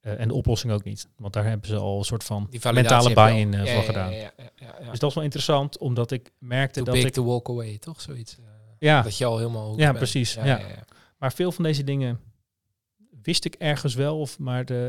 [0.01, 1.07] En de oplossing ook niet.
[1.17, 4.11] Want daar hebben ze al een soort van mentale buy-in Ja, van ja, gedaan.
[4.11, 4.89] Ja, ja, ja, ja, ja.
[4.89, 7.13] Dus dat is wel interessant, omdat ik merkte Too dat big ik...
[7.13, 8.01] to walk away, toch?
[8.01, 8.37] Zoiets.
[8.79, 9.97] Ja, Dat je al helemaal Ja, bent.
[9.97, 10.61] precies, ja.
[11.21, 12.19] Maar veel van deze dingen
[13.21, 14.19] wist ik ergens wel.
[14.19, 14.87] Of, maar de,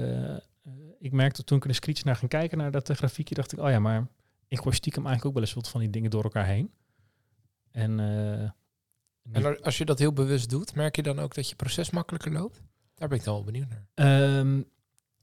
[0.64, 3.52] eh, ik merkte toen ik er kritisch naar ging kijken, naar dat eh, grafiekje, dacht
[3.52, 4.06] ik, oh ja, maar
[4.48, 6.72] ik gooi stiekem eigenlijk ook wel eens wat van die dingen door elkaar heen.
[7.70, 8.42] En, eh,
[9.32, 11.90] En als- als je dat heel bewust doet, merk je dan ook dat je proces
[11.90, 12.62] makkelijker loopt?
[12.94, 13.86] Daar ben ik dan wel benieuwd naar.
[13.94, 14.62] Ehm,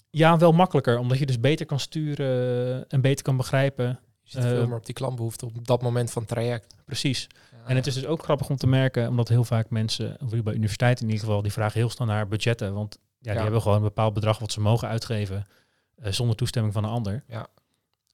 [0.10, 4.00] ja, wel makkelijker, omdat je dus beter kan sturen en beter kan begrijpen.
[4.31, 6.75] Je zit veel meer op die klantbehoefte op dat moment van het traject.
[6.85, 7.27] Precies.
[7.65, 10.53] En het is dus ook grappig om te merken, omdat heel vaak mensen, of bij
[10.53, 12.73] universiteiten in ieder geval, die vragen heel snel naar budgetten.
[12.73, 13.41] Want ja, die Ja.
[13.41, 15.47] hebben gewoon een bepaald bedrag wat ze mogen uitgeven
[15.95, 17.23] eh, zonder toestemming van een ander.
[17.27, 17.47] Ja.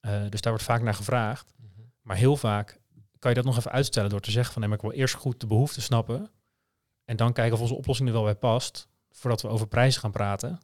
[0.00, 1.52] Eh, dus daar wordt vaak naar gevraagd.
[1.56, 1.68] Mhm.
[2.02, 2.80] Maar heel vaak
[3.18, 5.14] kan je dat nog even uitstellen door te zeggen van nee, maar ik wil eerst
[5.14, 6.30] goed de behoeften snappen.
[7.04, 10.10] En dan kijken of onze oplossing er wel bij past, voordat we over prijzen gaan
[10.10, 10.48] praten.
[10.50, 10.58] En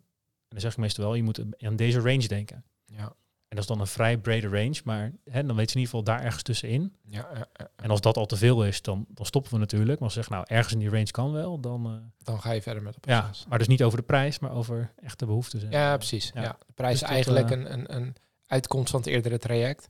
[0.49, 2.65] dan zeg ik meestal wel, je moet aan deze range denken.
[2.87, 3.13] Ja.
[3.53, 5.95] En dat is dan een vrij brede range, maar hè, dan weet ze in ieder
[5.99, 6.97] geval daar ergens tussenin.
[7.03, 7.69] Ja, ja, ja.
[7.77, 9.93] En als dat al te veel is, dan, dan stoppen we natuurlijk.
[9.99, 11.87] Maar als zeggen, nou, ergens in die range kan wel, dan...
[11.87, 11.93] eh,
[12.25, 13.47] dan ga je verder met ja, proces.
[13.49, 15.71] maar dus niet over de prijs, maar over echte behoeften.
[15.71, 16.31] Ja, precies.
[16.35, 16.43] Ja.
[16.43, 16.57] Ja.
[16.67, 18.15] De prijs Dus is dat, eigenlijk eh, een, een, een
[18.47, 19.89] uitkomst van het eerdere traject.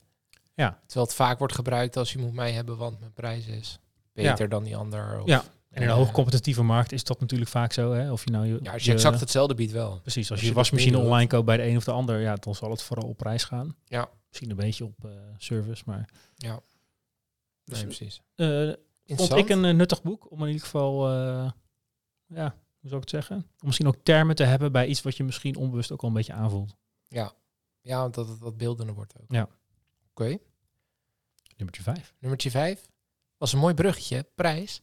[0.54, 0.78] Ja.
[0.86, 3.78] Terwijl het vaak wordt gebruikt als je moet mij hebben, want mijn prijs is
[4.12, 5.20] beter dan die ander.
[5.20, 5.44] Of, Ja.
[5.72, 7.92] En in een eh, hoogcompetitieve markt is dat natuurlijk vaak zo.
[7.92, 8.12] Hè?
[8.12, 10.00] Of je nou je, Ja, als je exact hetzelfde biedt wel.
[10.00, 12.34] Precies, als, als je je wasmachine online koopt bij de een of de ander, ja,
[12.34, 13.76] dan zal het vooral op prijs gaan.
[13.84, 14.10] Ja.
[14.28, 16.08] Misschien een beetje op eh, service, maar...
[16.36, 16.60] Ja.
[17.64, 18.20] Dus, Nee, precies.
[18.34, 18.72] eh,
[19.06, 21.10] vond ik een nuttig boek om in ieder geval,
[22.26, 23.36] ja, hoe zou ik het zeggen?
[23.36, 26.14] Om misschien ook termen te hebben bij iets wat je misschien onbewust ook al een
[26.14, 26.74] beetje aanvoelt.
[27.08, 27.32] Ja.
[27.80, 29.32] ja, want dat het wat beeldender wordt ook.
[29.32, 29.48] Ja.
[30.10, 30.38] Oké.
[31.56, 32.14] Nummertje vijf.
[32.18, 32.88] Nummertje 5
[33.36, 34.82] was een mooi bruggetje, prijs.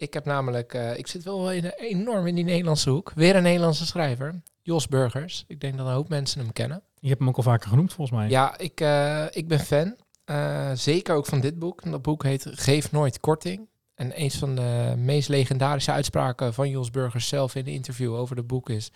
[0.00, 3.12] Ik heb namelijk, eh, ik zit wel in, enorm in die Nederlandse hoek.
[3.14, 5.44] Weer een Nederlandse schrijver, Jos Burgers.
[5.46, 6.82] Ik denk dat een hoop mensen hem kennen.
[7.00, 8.28] Je hebt hem ook al vaker genoemd volgens mij.
[8.28, 9.96] Ja, ik, eh, ik ben fan.
[10.24, 11.90] Eh, zeker ook van dit boek.
[11.90, 13.68] Dat boek heet Geef nooit korting.
[13.94, 18.36] En een van de meest legendarische uitspraken van Jos Burgers zelf in een interview over
[18.36, 18.92] het boek is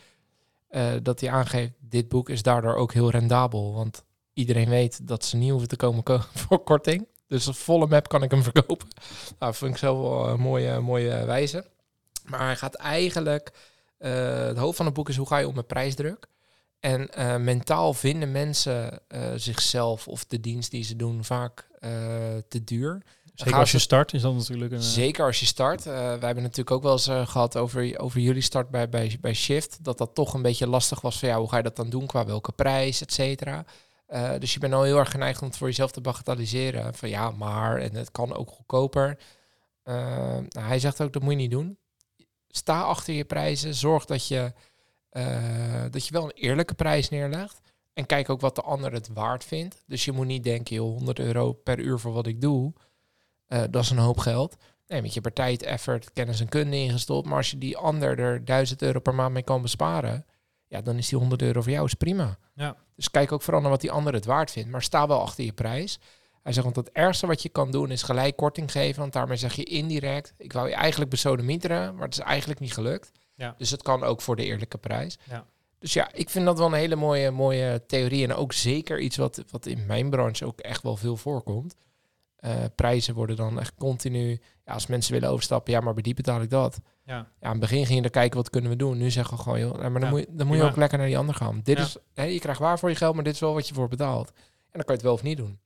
[1.02, 3.74] dat hij aangeeft: dit boek is daardoor ook heel rendabel.
[3.74, 7.06] Want iedereen weet dat ze niet hoeven te komen ko- voor korting.
[7.26, 8.88] Dus een volle map kan ik hem verkopen.
[9.38, 11.64] Nou, vind ik zelf wel een mooie, mooie wijze.
[12.24, 13.52] Maar hij gaat eigenlijk.
[13.98, 16.26] eh, het hoofd van het boek is hoe ga je om met prijsdruk.
[16.80, 21.66] En eh, mentaal vinden mensen eh, zichzelf of de dienst die ze doen vaak
[22.48, 23.02] te duur.
[23.34, 24.82] Zeker als je start is dat natuurlijk een...
[24.82, 25.87] Zeker als je start.
[25.87, 29.18] Eh, wij hebben natuurlijk ook wel eens eh, gehad over, over jullie start bij, bij,
[29.20, 29.78] bij Shift.
[29.84, 32.06] Dat dat toch een beetje lastig was van ja, hoe ga je dat dan doen
[32.06, 33.64] qua welke prijs, et cetera.
[34.14, 36.94] Eh, dus je bent al heel erg geneigd om het voor jezelf te bagatelliseren.
[36.94, 39.18] Van ja, maar en het kan ook goedkoper.
[39.83, 39.94] Eh,
[40.48, 41.79] nou, hij zegt ook dat moet je niet doen.
[42.48, 43.74] Sta achter je prijzen.
[43.74, 44.53] Zorg dat je,
[45.09, 47.61] eh, dat je wel een eerlijke prijs neerlegt.
[47.92, 49.83] En kijk ook wat de ander het waard vindt.
[49.87, 52.72] Dus je moet niet denken, joh, 100 euro per uur voor wat ik doe.
[53.70, 54.57] dat is een hoop geld.
[54.87, 57.27] Nee, met je partij, effort, kennis en kunde ingestopt.
[57.27, 60.27] Maar als je die ander er 1000 euro per maand mee kan besparen,
[60.74, 62.38] ja, dan is die 100 euro voor jou is prima.
[62.54, 62.76] Ja.
[62.96, 64.70] Dus kijk ook vooral naar wat die ander het waard vindt.
[64.70, 65.98] Maar sta wel achter je prijs.
[66.42, 69.00] Hij zegt, want het ergste wat je kan doen is gelijk korting geven.
[69.00, 72.72] Want daarmee zeg je indirect, ik wou je eigenlijk besodemieteren, maar het is eigenlijk niet
[72.72, 73.10] gelukt.
[73.34, 73.54] Ja.
[73.58, 75.18] Dus het kan ook voor de eerlijke prijs.
[75.28, 75.46] Ja.
[75.78, 78.24] Dus ja, ik vind dat wel een hele mooie, mooie theorie.
[78.24, 81.74] En ook zeker iets wat, wat in mijn branche ook echt wel veel voorkomt.
[82.44, 84.40] Eh, prijzen worden dan echt continu...
[84.64, 86.80] Ja, als mensen willen overstappen, ja, maar bij die betaal ik dat.
[87.04, 87.14] Ja.
[87.14, 88.98] Ja, aan het begin ging je er kijken, wat kunnen we doen?
[88.98, 90.98] Nu zeggen we gewoon, joh, maar dan Ja, moet je, dan moet je ook lekker
[90.98, 91.61] naar die ander gaan.
[91.62, 93.74] Dit is, hè, je krijgt waar voor je geld, maar dit is wel wat je
[93.74, 94.28] voor betaalt.
[94.28, 94.35] En
[94.72, 95.59] dan kan je het wel of niet doen.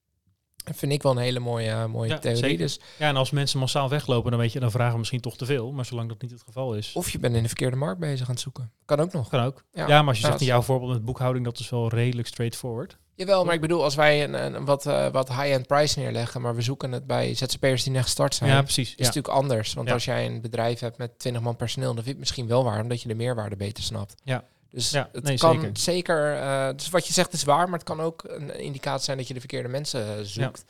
[0.65, 2.43] Dat vind ik wel een hele mooie, mooie Ja, theorie.
[2.43, 2.59] zeker.
[2.59, 5.37] Dus Ja, en als mensen massaal weglopen, dan weet je, dan vragen we misschien toch
[5.37, 5.73] te veel.
[5.73, 8.27] Maar zolang dat niet het geval is, of je bent in de verkeerde markt bezig
[8.27, 8.73] aan het zoeken.
[8.85, 9.29] Kan ook nog.
[9.29, 9.65] kan ook.
[9.73, 9.87] Ja.
[9.89, 12.99] Ja, maar als je zegt in jouw voorbeeld met boekhouding, dat is wel redelijk straightforward.
[13.19, 16.55] Jawel, maar ik bedoel, als wij een, een wat, eh, wat high-end prijs neerleggen, maar
[16.55, 18.91] we zoeken het bij ZZP'ers die net gestart zijn, Ja, is precies.
[18.91, 18.95] Ja.
[19.05, 19.75] natuurlijk anders.
[19.75, 19.95] Want Ja.
[19.95, 22.65] als jij een bedrijf hebt met 20 man personeel, dan vind je het misschien wel
[22.65, 24.15] waar, omdat je de meerwaarde beter snapt.
[24.25, 24.45] Ja.
[24.71, 25.71] Dus Ja, het nee, kan zeker.
[25.77, 29.17] zeker, eh, dus wat je zegt is waar, maar het kan ook een indicatie zijn
[29.17, 30.65] dat je de verkeerde mensen eh, zoekt.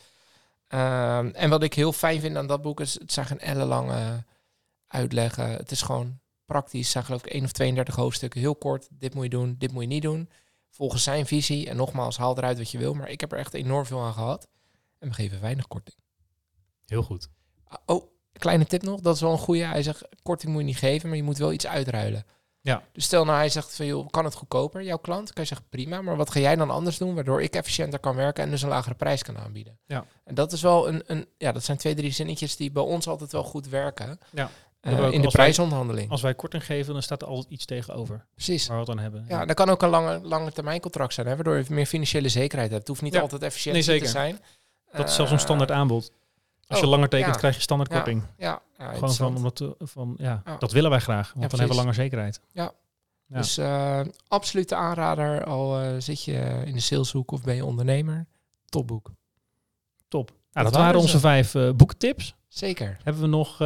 [0.69, 4.25] Ehm, en wat ik heel fijn vind aan dat boek is, het zijn geen ellenlange
[4.87, 5.51] uitleggen.
[5.51, 6.83] Het is gewoon praktisch.
[6.83, 8.41] Het zijn geloof ik één of 32 hoofdstukken.
[8.41, 10.29] Heel kort, dit moet je doen, dit moet je niet doen.
[10.71, 11.69] Volgens zijn visie.
[11.69, 12.95] En nogmaals, haal eruit wat je wil.
[12.95, 14.49] Maar ik heb er echt enorm veel aan gehad.
[14.99, 15.97] En we geven weinig korting.
[16.87, 17.29] Heel goed.
[17.65, 19.01] Ah, Oh, kleine tip nog.
[19.01, 19.65] Dat is wel een goede.
[19.65, 22.25] Hij zegt, korting moet je niet geven, maar je moet wel iets uitruilen.
[22.61, 22.83] Ja.
[22.93, 25.33] Dus stel nou, hij zegt van, joh, kan het goedkoper, jouw klant?
[25.33, 26.03] Kan je zeggen, prima.
[26.03, 28.69] Maar wat ga jij dan anders doen, waardoor ik efficiënter kan werken en dus een
[28.69, 29.79] lagere prijs kan aanbieden?
[29.87, 30.05] Ja.
[30.25, 33.09] En dat is wel een, een ja, dat zijn twee, drie zinnetjes die bij ons
[33.09, 34.19] altijd wel goed werken.
[34.31, 34.51] Ja.
[34.81, 36.11] Eh, in de wij- prijsonderhandeling.
[36.11, 38.67] Als wij korting geven, dan staat er altijd iets tegenover Precies.
[38.67, 39.25] waar we het aan hebben.
[39.29, 42.29] Ja, dat kan ook een lange, lange termijn contract zijn, hè, waardoor je meer financiële
[42.29, 42.81] zekerheid hebt.
[42.81, 43.21] Het hoeft niet Ja.
[43.21, 44.09] altijd efficiënt Nee, te zeker.
[44.09, 44.39] zijn.
[44.93, 46.11] Dat is zelfs een Eh, standaard aanbod.
[46.67, 47.39] Als je oh, langer tekent, ja.
[47.39, 47.97] krijg je standaard Ja.
[47.97, 48.23] korting.
[48.39, 51.33] Ja, Gewoon van, omdat, van ja, dat willen wij graag.
[51.35, 52.41] Want dan hebben we langer zekerheid.
[52.53, 52.73] Ja.
[53.27, 58.27] Dus eh absolute aanrader, al zit je in de saleshoek of ben je ondernemer.
[58.69, 59.11] Topboek.
[60.09, 60.29] Top.
[60.29, 61.07] Nou, Dat dat waren waren ze.
[61.07, 62.35] onze vijf boekentips.
[62.49, 62.97] Zeker.
[63.03, 63.57] Hebben we nog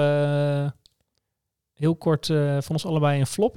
[1.83, 3.57] heel kort eh, van ons allebei een flop?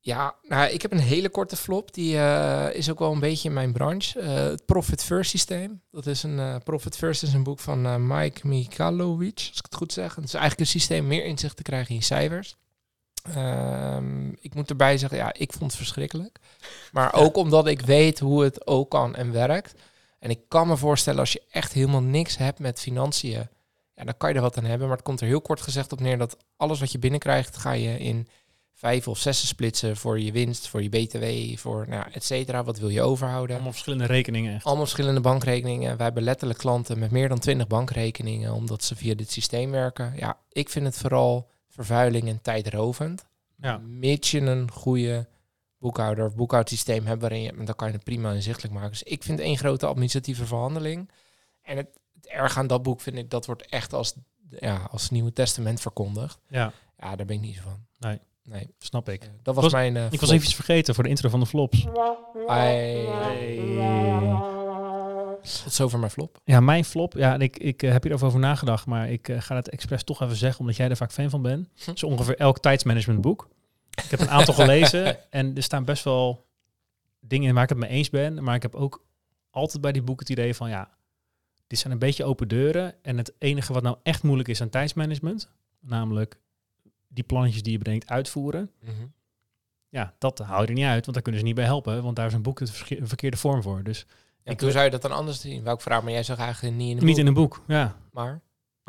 [0.00, 1.94] Ja, nou, ik heb een hele korte flop.
[1.94, 4.20] Die eh, is ook wel een beetje in mijn branche.
[4.20, 5.82] Eh, het Profit First systeem.
[5.90, 9.92] Dat is een Profit First is een boek van Mike Mikhailovic, als ik het goed
[9.92, 10.14] zeg.
[10.14, 12.56] Het is eigenlijk een systeem meer inzicht te krijgen in cijfers.
[13.34, 16.38] Ehm, ik moet erbij zeggen, ja, ik vond het verschrikkelijk.
[16.92, 19.74] Maar ook omdat ik weet hoe het ook kan en werkt.
[20.18, 23.48] En ik kan me voorstellen als je echt helemaal niks hebt met financiën,
[23.98, 24.86] ja, dan kan je er wat aan hebben.
[24.88, 27.72] Maar het komt er heel kort gezegd op neer dat alles wat je binnenkrijgt, ga
[27.72, 28.28] je in
[28.72, 32.64] vijf of zes splitsen voor je winst, voor je BTW, voor nou, et cetera.
[32.64, 33.54] Wat wil je overhouden?
[33.54, 34.54] Allemaal verschillende rekeningen.
[34.54, 34.64] Echt.
[34.64, 35.96] Allemaal verschillende bankrekeningen.
[35.96, 40.12] Wij hebben letterlijk klanten met meer dan 20 bankrekeningen, omdat ze via dit systeem werken.
[40.16, 43.26] Ja, ik vind het vooral vervuiling en tijdrovend.
[43.56, 43.78] Ja.
[43.78, 45.28] Mits je een goede
[45.78, 48.90] boekhouder of boekhoudsysteem hebt waarin je, dan kan je het prima inzichtelijk maken.
[48.90, 51.10] Dus ik vind één grote administratieve verhandeling.
[51.62, 54.14] En het erg aan dat boek vind ik, dat wordt echt als,
[54.50, 56.38] ja, als Nieuwe Testament verkondigd.
[56.48, 57.86] Ja, Ja, daar ben ik niet zo van.
[57.98, 58.20] Nee.
[58.42, 59.22] Nee, snap ik.
[59.22, 61.40] eh, dat was, Was- mijn eh, Ik was even iets vergeten voor de intro van
[61.40, 61.86] de flops.
[62.46, 63.06] Ai.
[65.64, 66.40] Tot zover mijn flop.
[66.44, 67.14] Ja, mijn flop.
[67.14, 70.22] Ja, en ik, ik eh, heb hierover over nagedacht, maar ik ga het expres toch
[70.22, 71.68] even zeggen, omdat jij er vaak fan van bent.
[71.84, 71.96] Hm.
[71.96, 73.48] Zo ongeveer elk tijdsmanagementboek.
[74.04, 76.46] Ik heb een aantal gelezen en er staan best wel
[77.20, 78.42] dingen in waar ik het mee eens ben.
[78.44, 79.04] Maar ik heb ook
[79.50, 80.88] altijd bij die boeken het idee van, ja,
[81.68, 82.94] dit zijn een beetje open deuren.
[83.02, 85.50] En het enige wat nou echt moeilijk is aan tijdsmanagement,
[85.80, 86.40] namelijk
[87.08, 88.70] die plannetjes die je bedenkt uitvoeren.
[89.88, 92.02] Ja, dat hou je er niet uit, want daar kunnen ze niet bij helpen.
[92.02, 92.66] Want daar is een boek de
[93.00, 93.82] verkeerde vorm voor.
[93.82, 94.06] Dus
[94.42, 95.66] Ja, Ik hoe zou je dat dan anders zien?
[95.66, 97.18] Ik vragen, maar jij zag eigenlijk niet in niet boek.
[97.18, 97.96] in een boek, ja.
[98.12, 98.40] Maar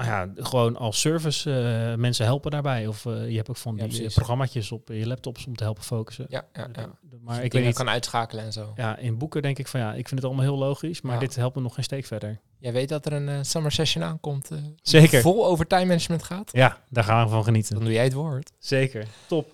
[0.05, 1.51] Nou ja, gewoon als service
[1.91, 2.87] eh, mensen helpen daarbij.
[2.87, 5.83] Of eh, je hebt ook van Ja, die programmaatjes op je laptops om te helpen
[5.83, 6.25] focussen.
[6.29, 6.81] ja, ja, ja.
[6.81, 6.87] Eh,
[7.23, 7.75] Maar Dus ik weet niet.
[7.75, 8.73] kan uitschakelen en zo.
[8.75, 11.19] Ja, in boeken denk ik van ja, ik vind het allemaal heel logisch, maar Ja.
[11.19, 12.39] dit helpt me nog geen steek verder.
[12.59, 14.49] Jij weet dat er een summer session aankomt.
[14.81, 15.21] Zeker.
[15.21, 16.49] Vol over time management gaat.
[16.53, 17.79] Ja, daar gaan we van Dan genieten.
[17.79, 18.51] doe jij het woord.
[18.59, 19.05] Zeker.
[19.27, 19.51] Top.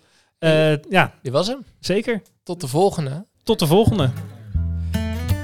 [0.89, 1.65] Ja, Dit was hem.
[1.79, 2.21] zeker.
[2.43, 3.25] Tot de volgende.
[3.43, 4.09] Tot de volgende.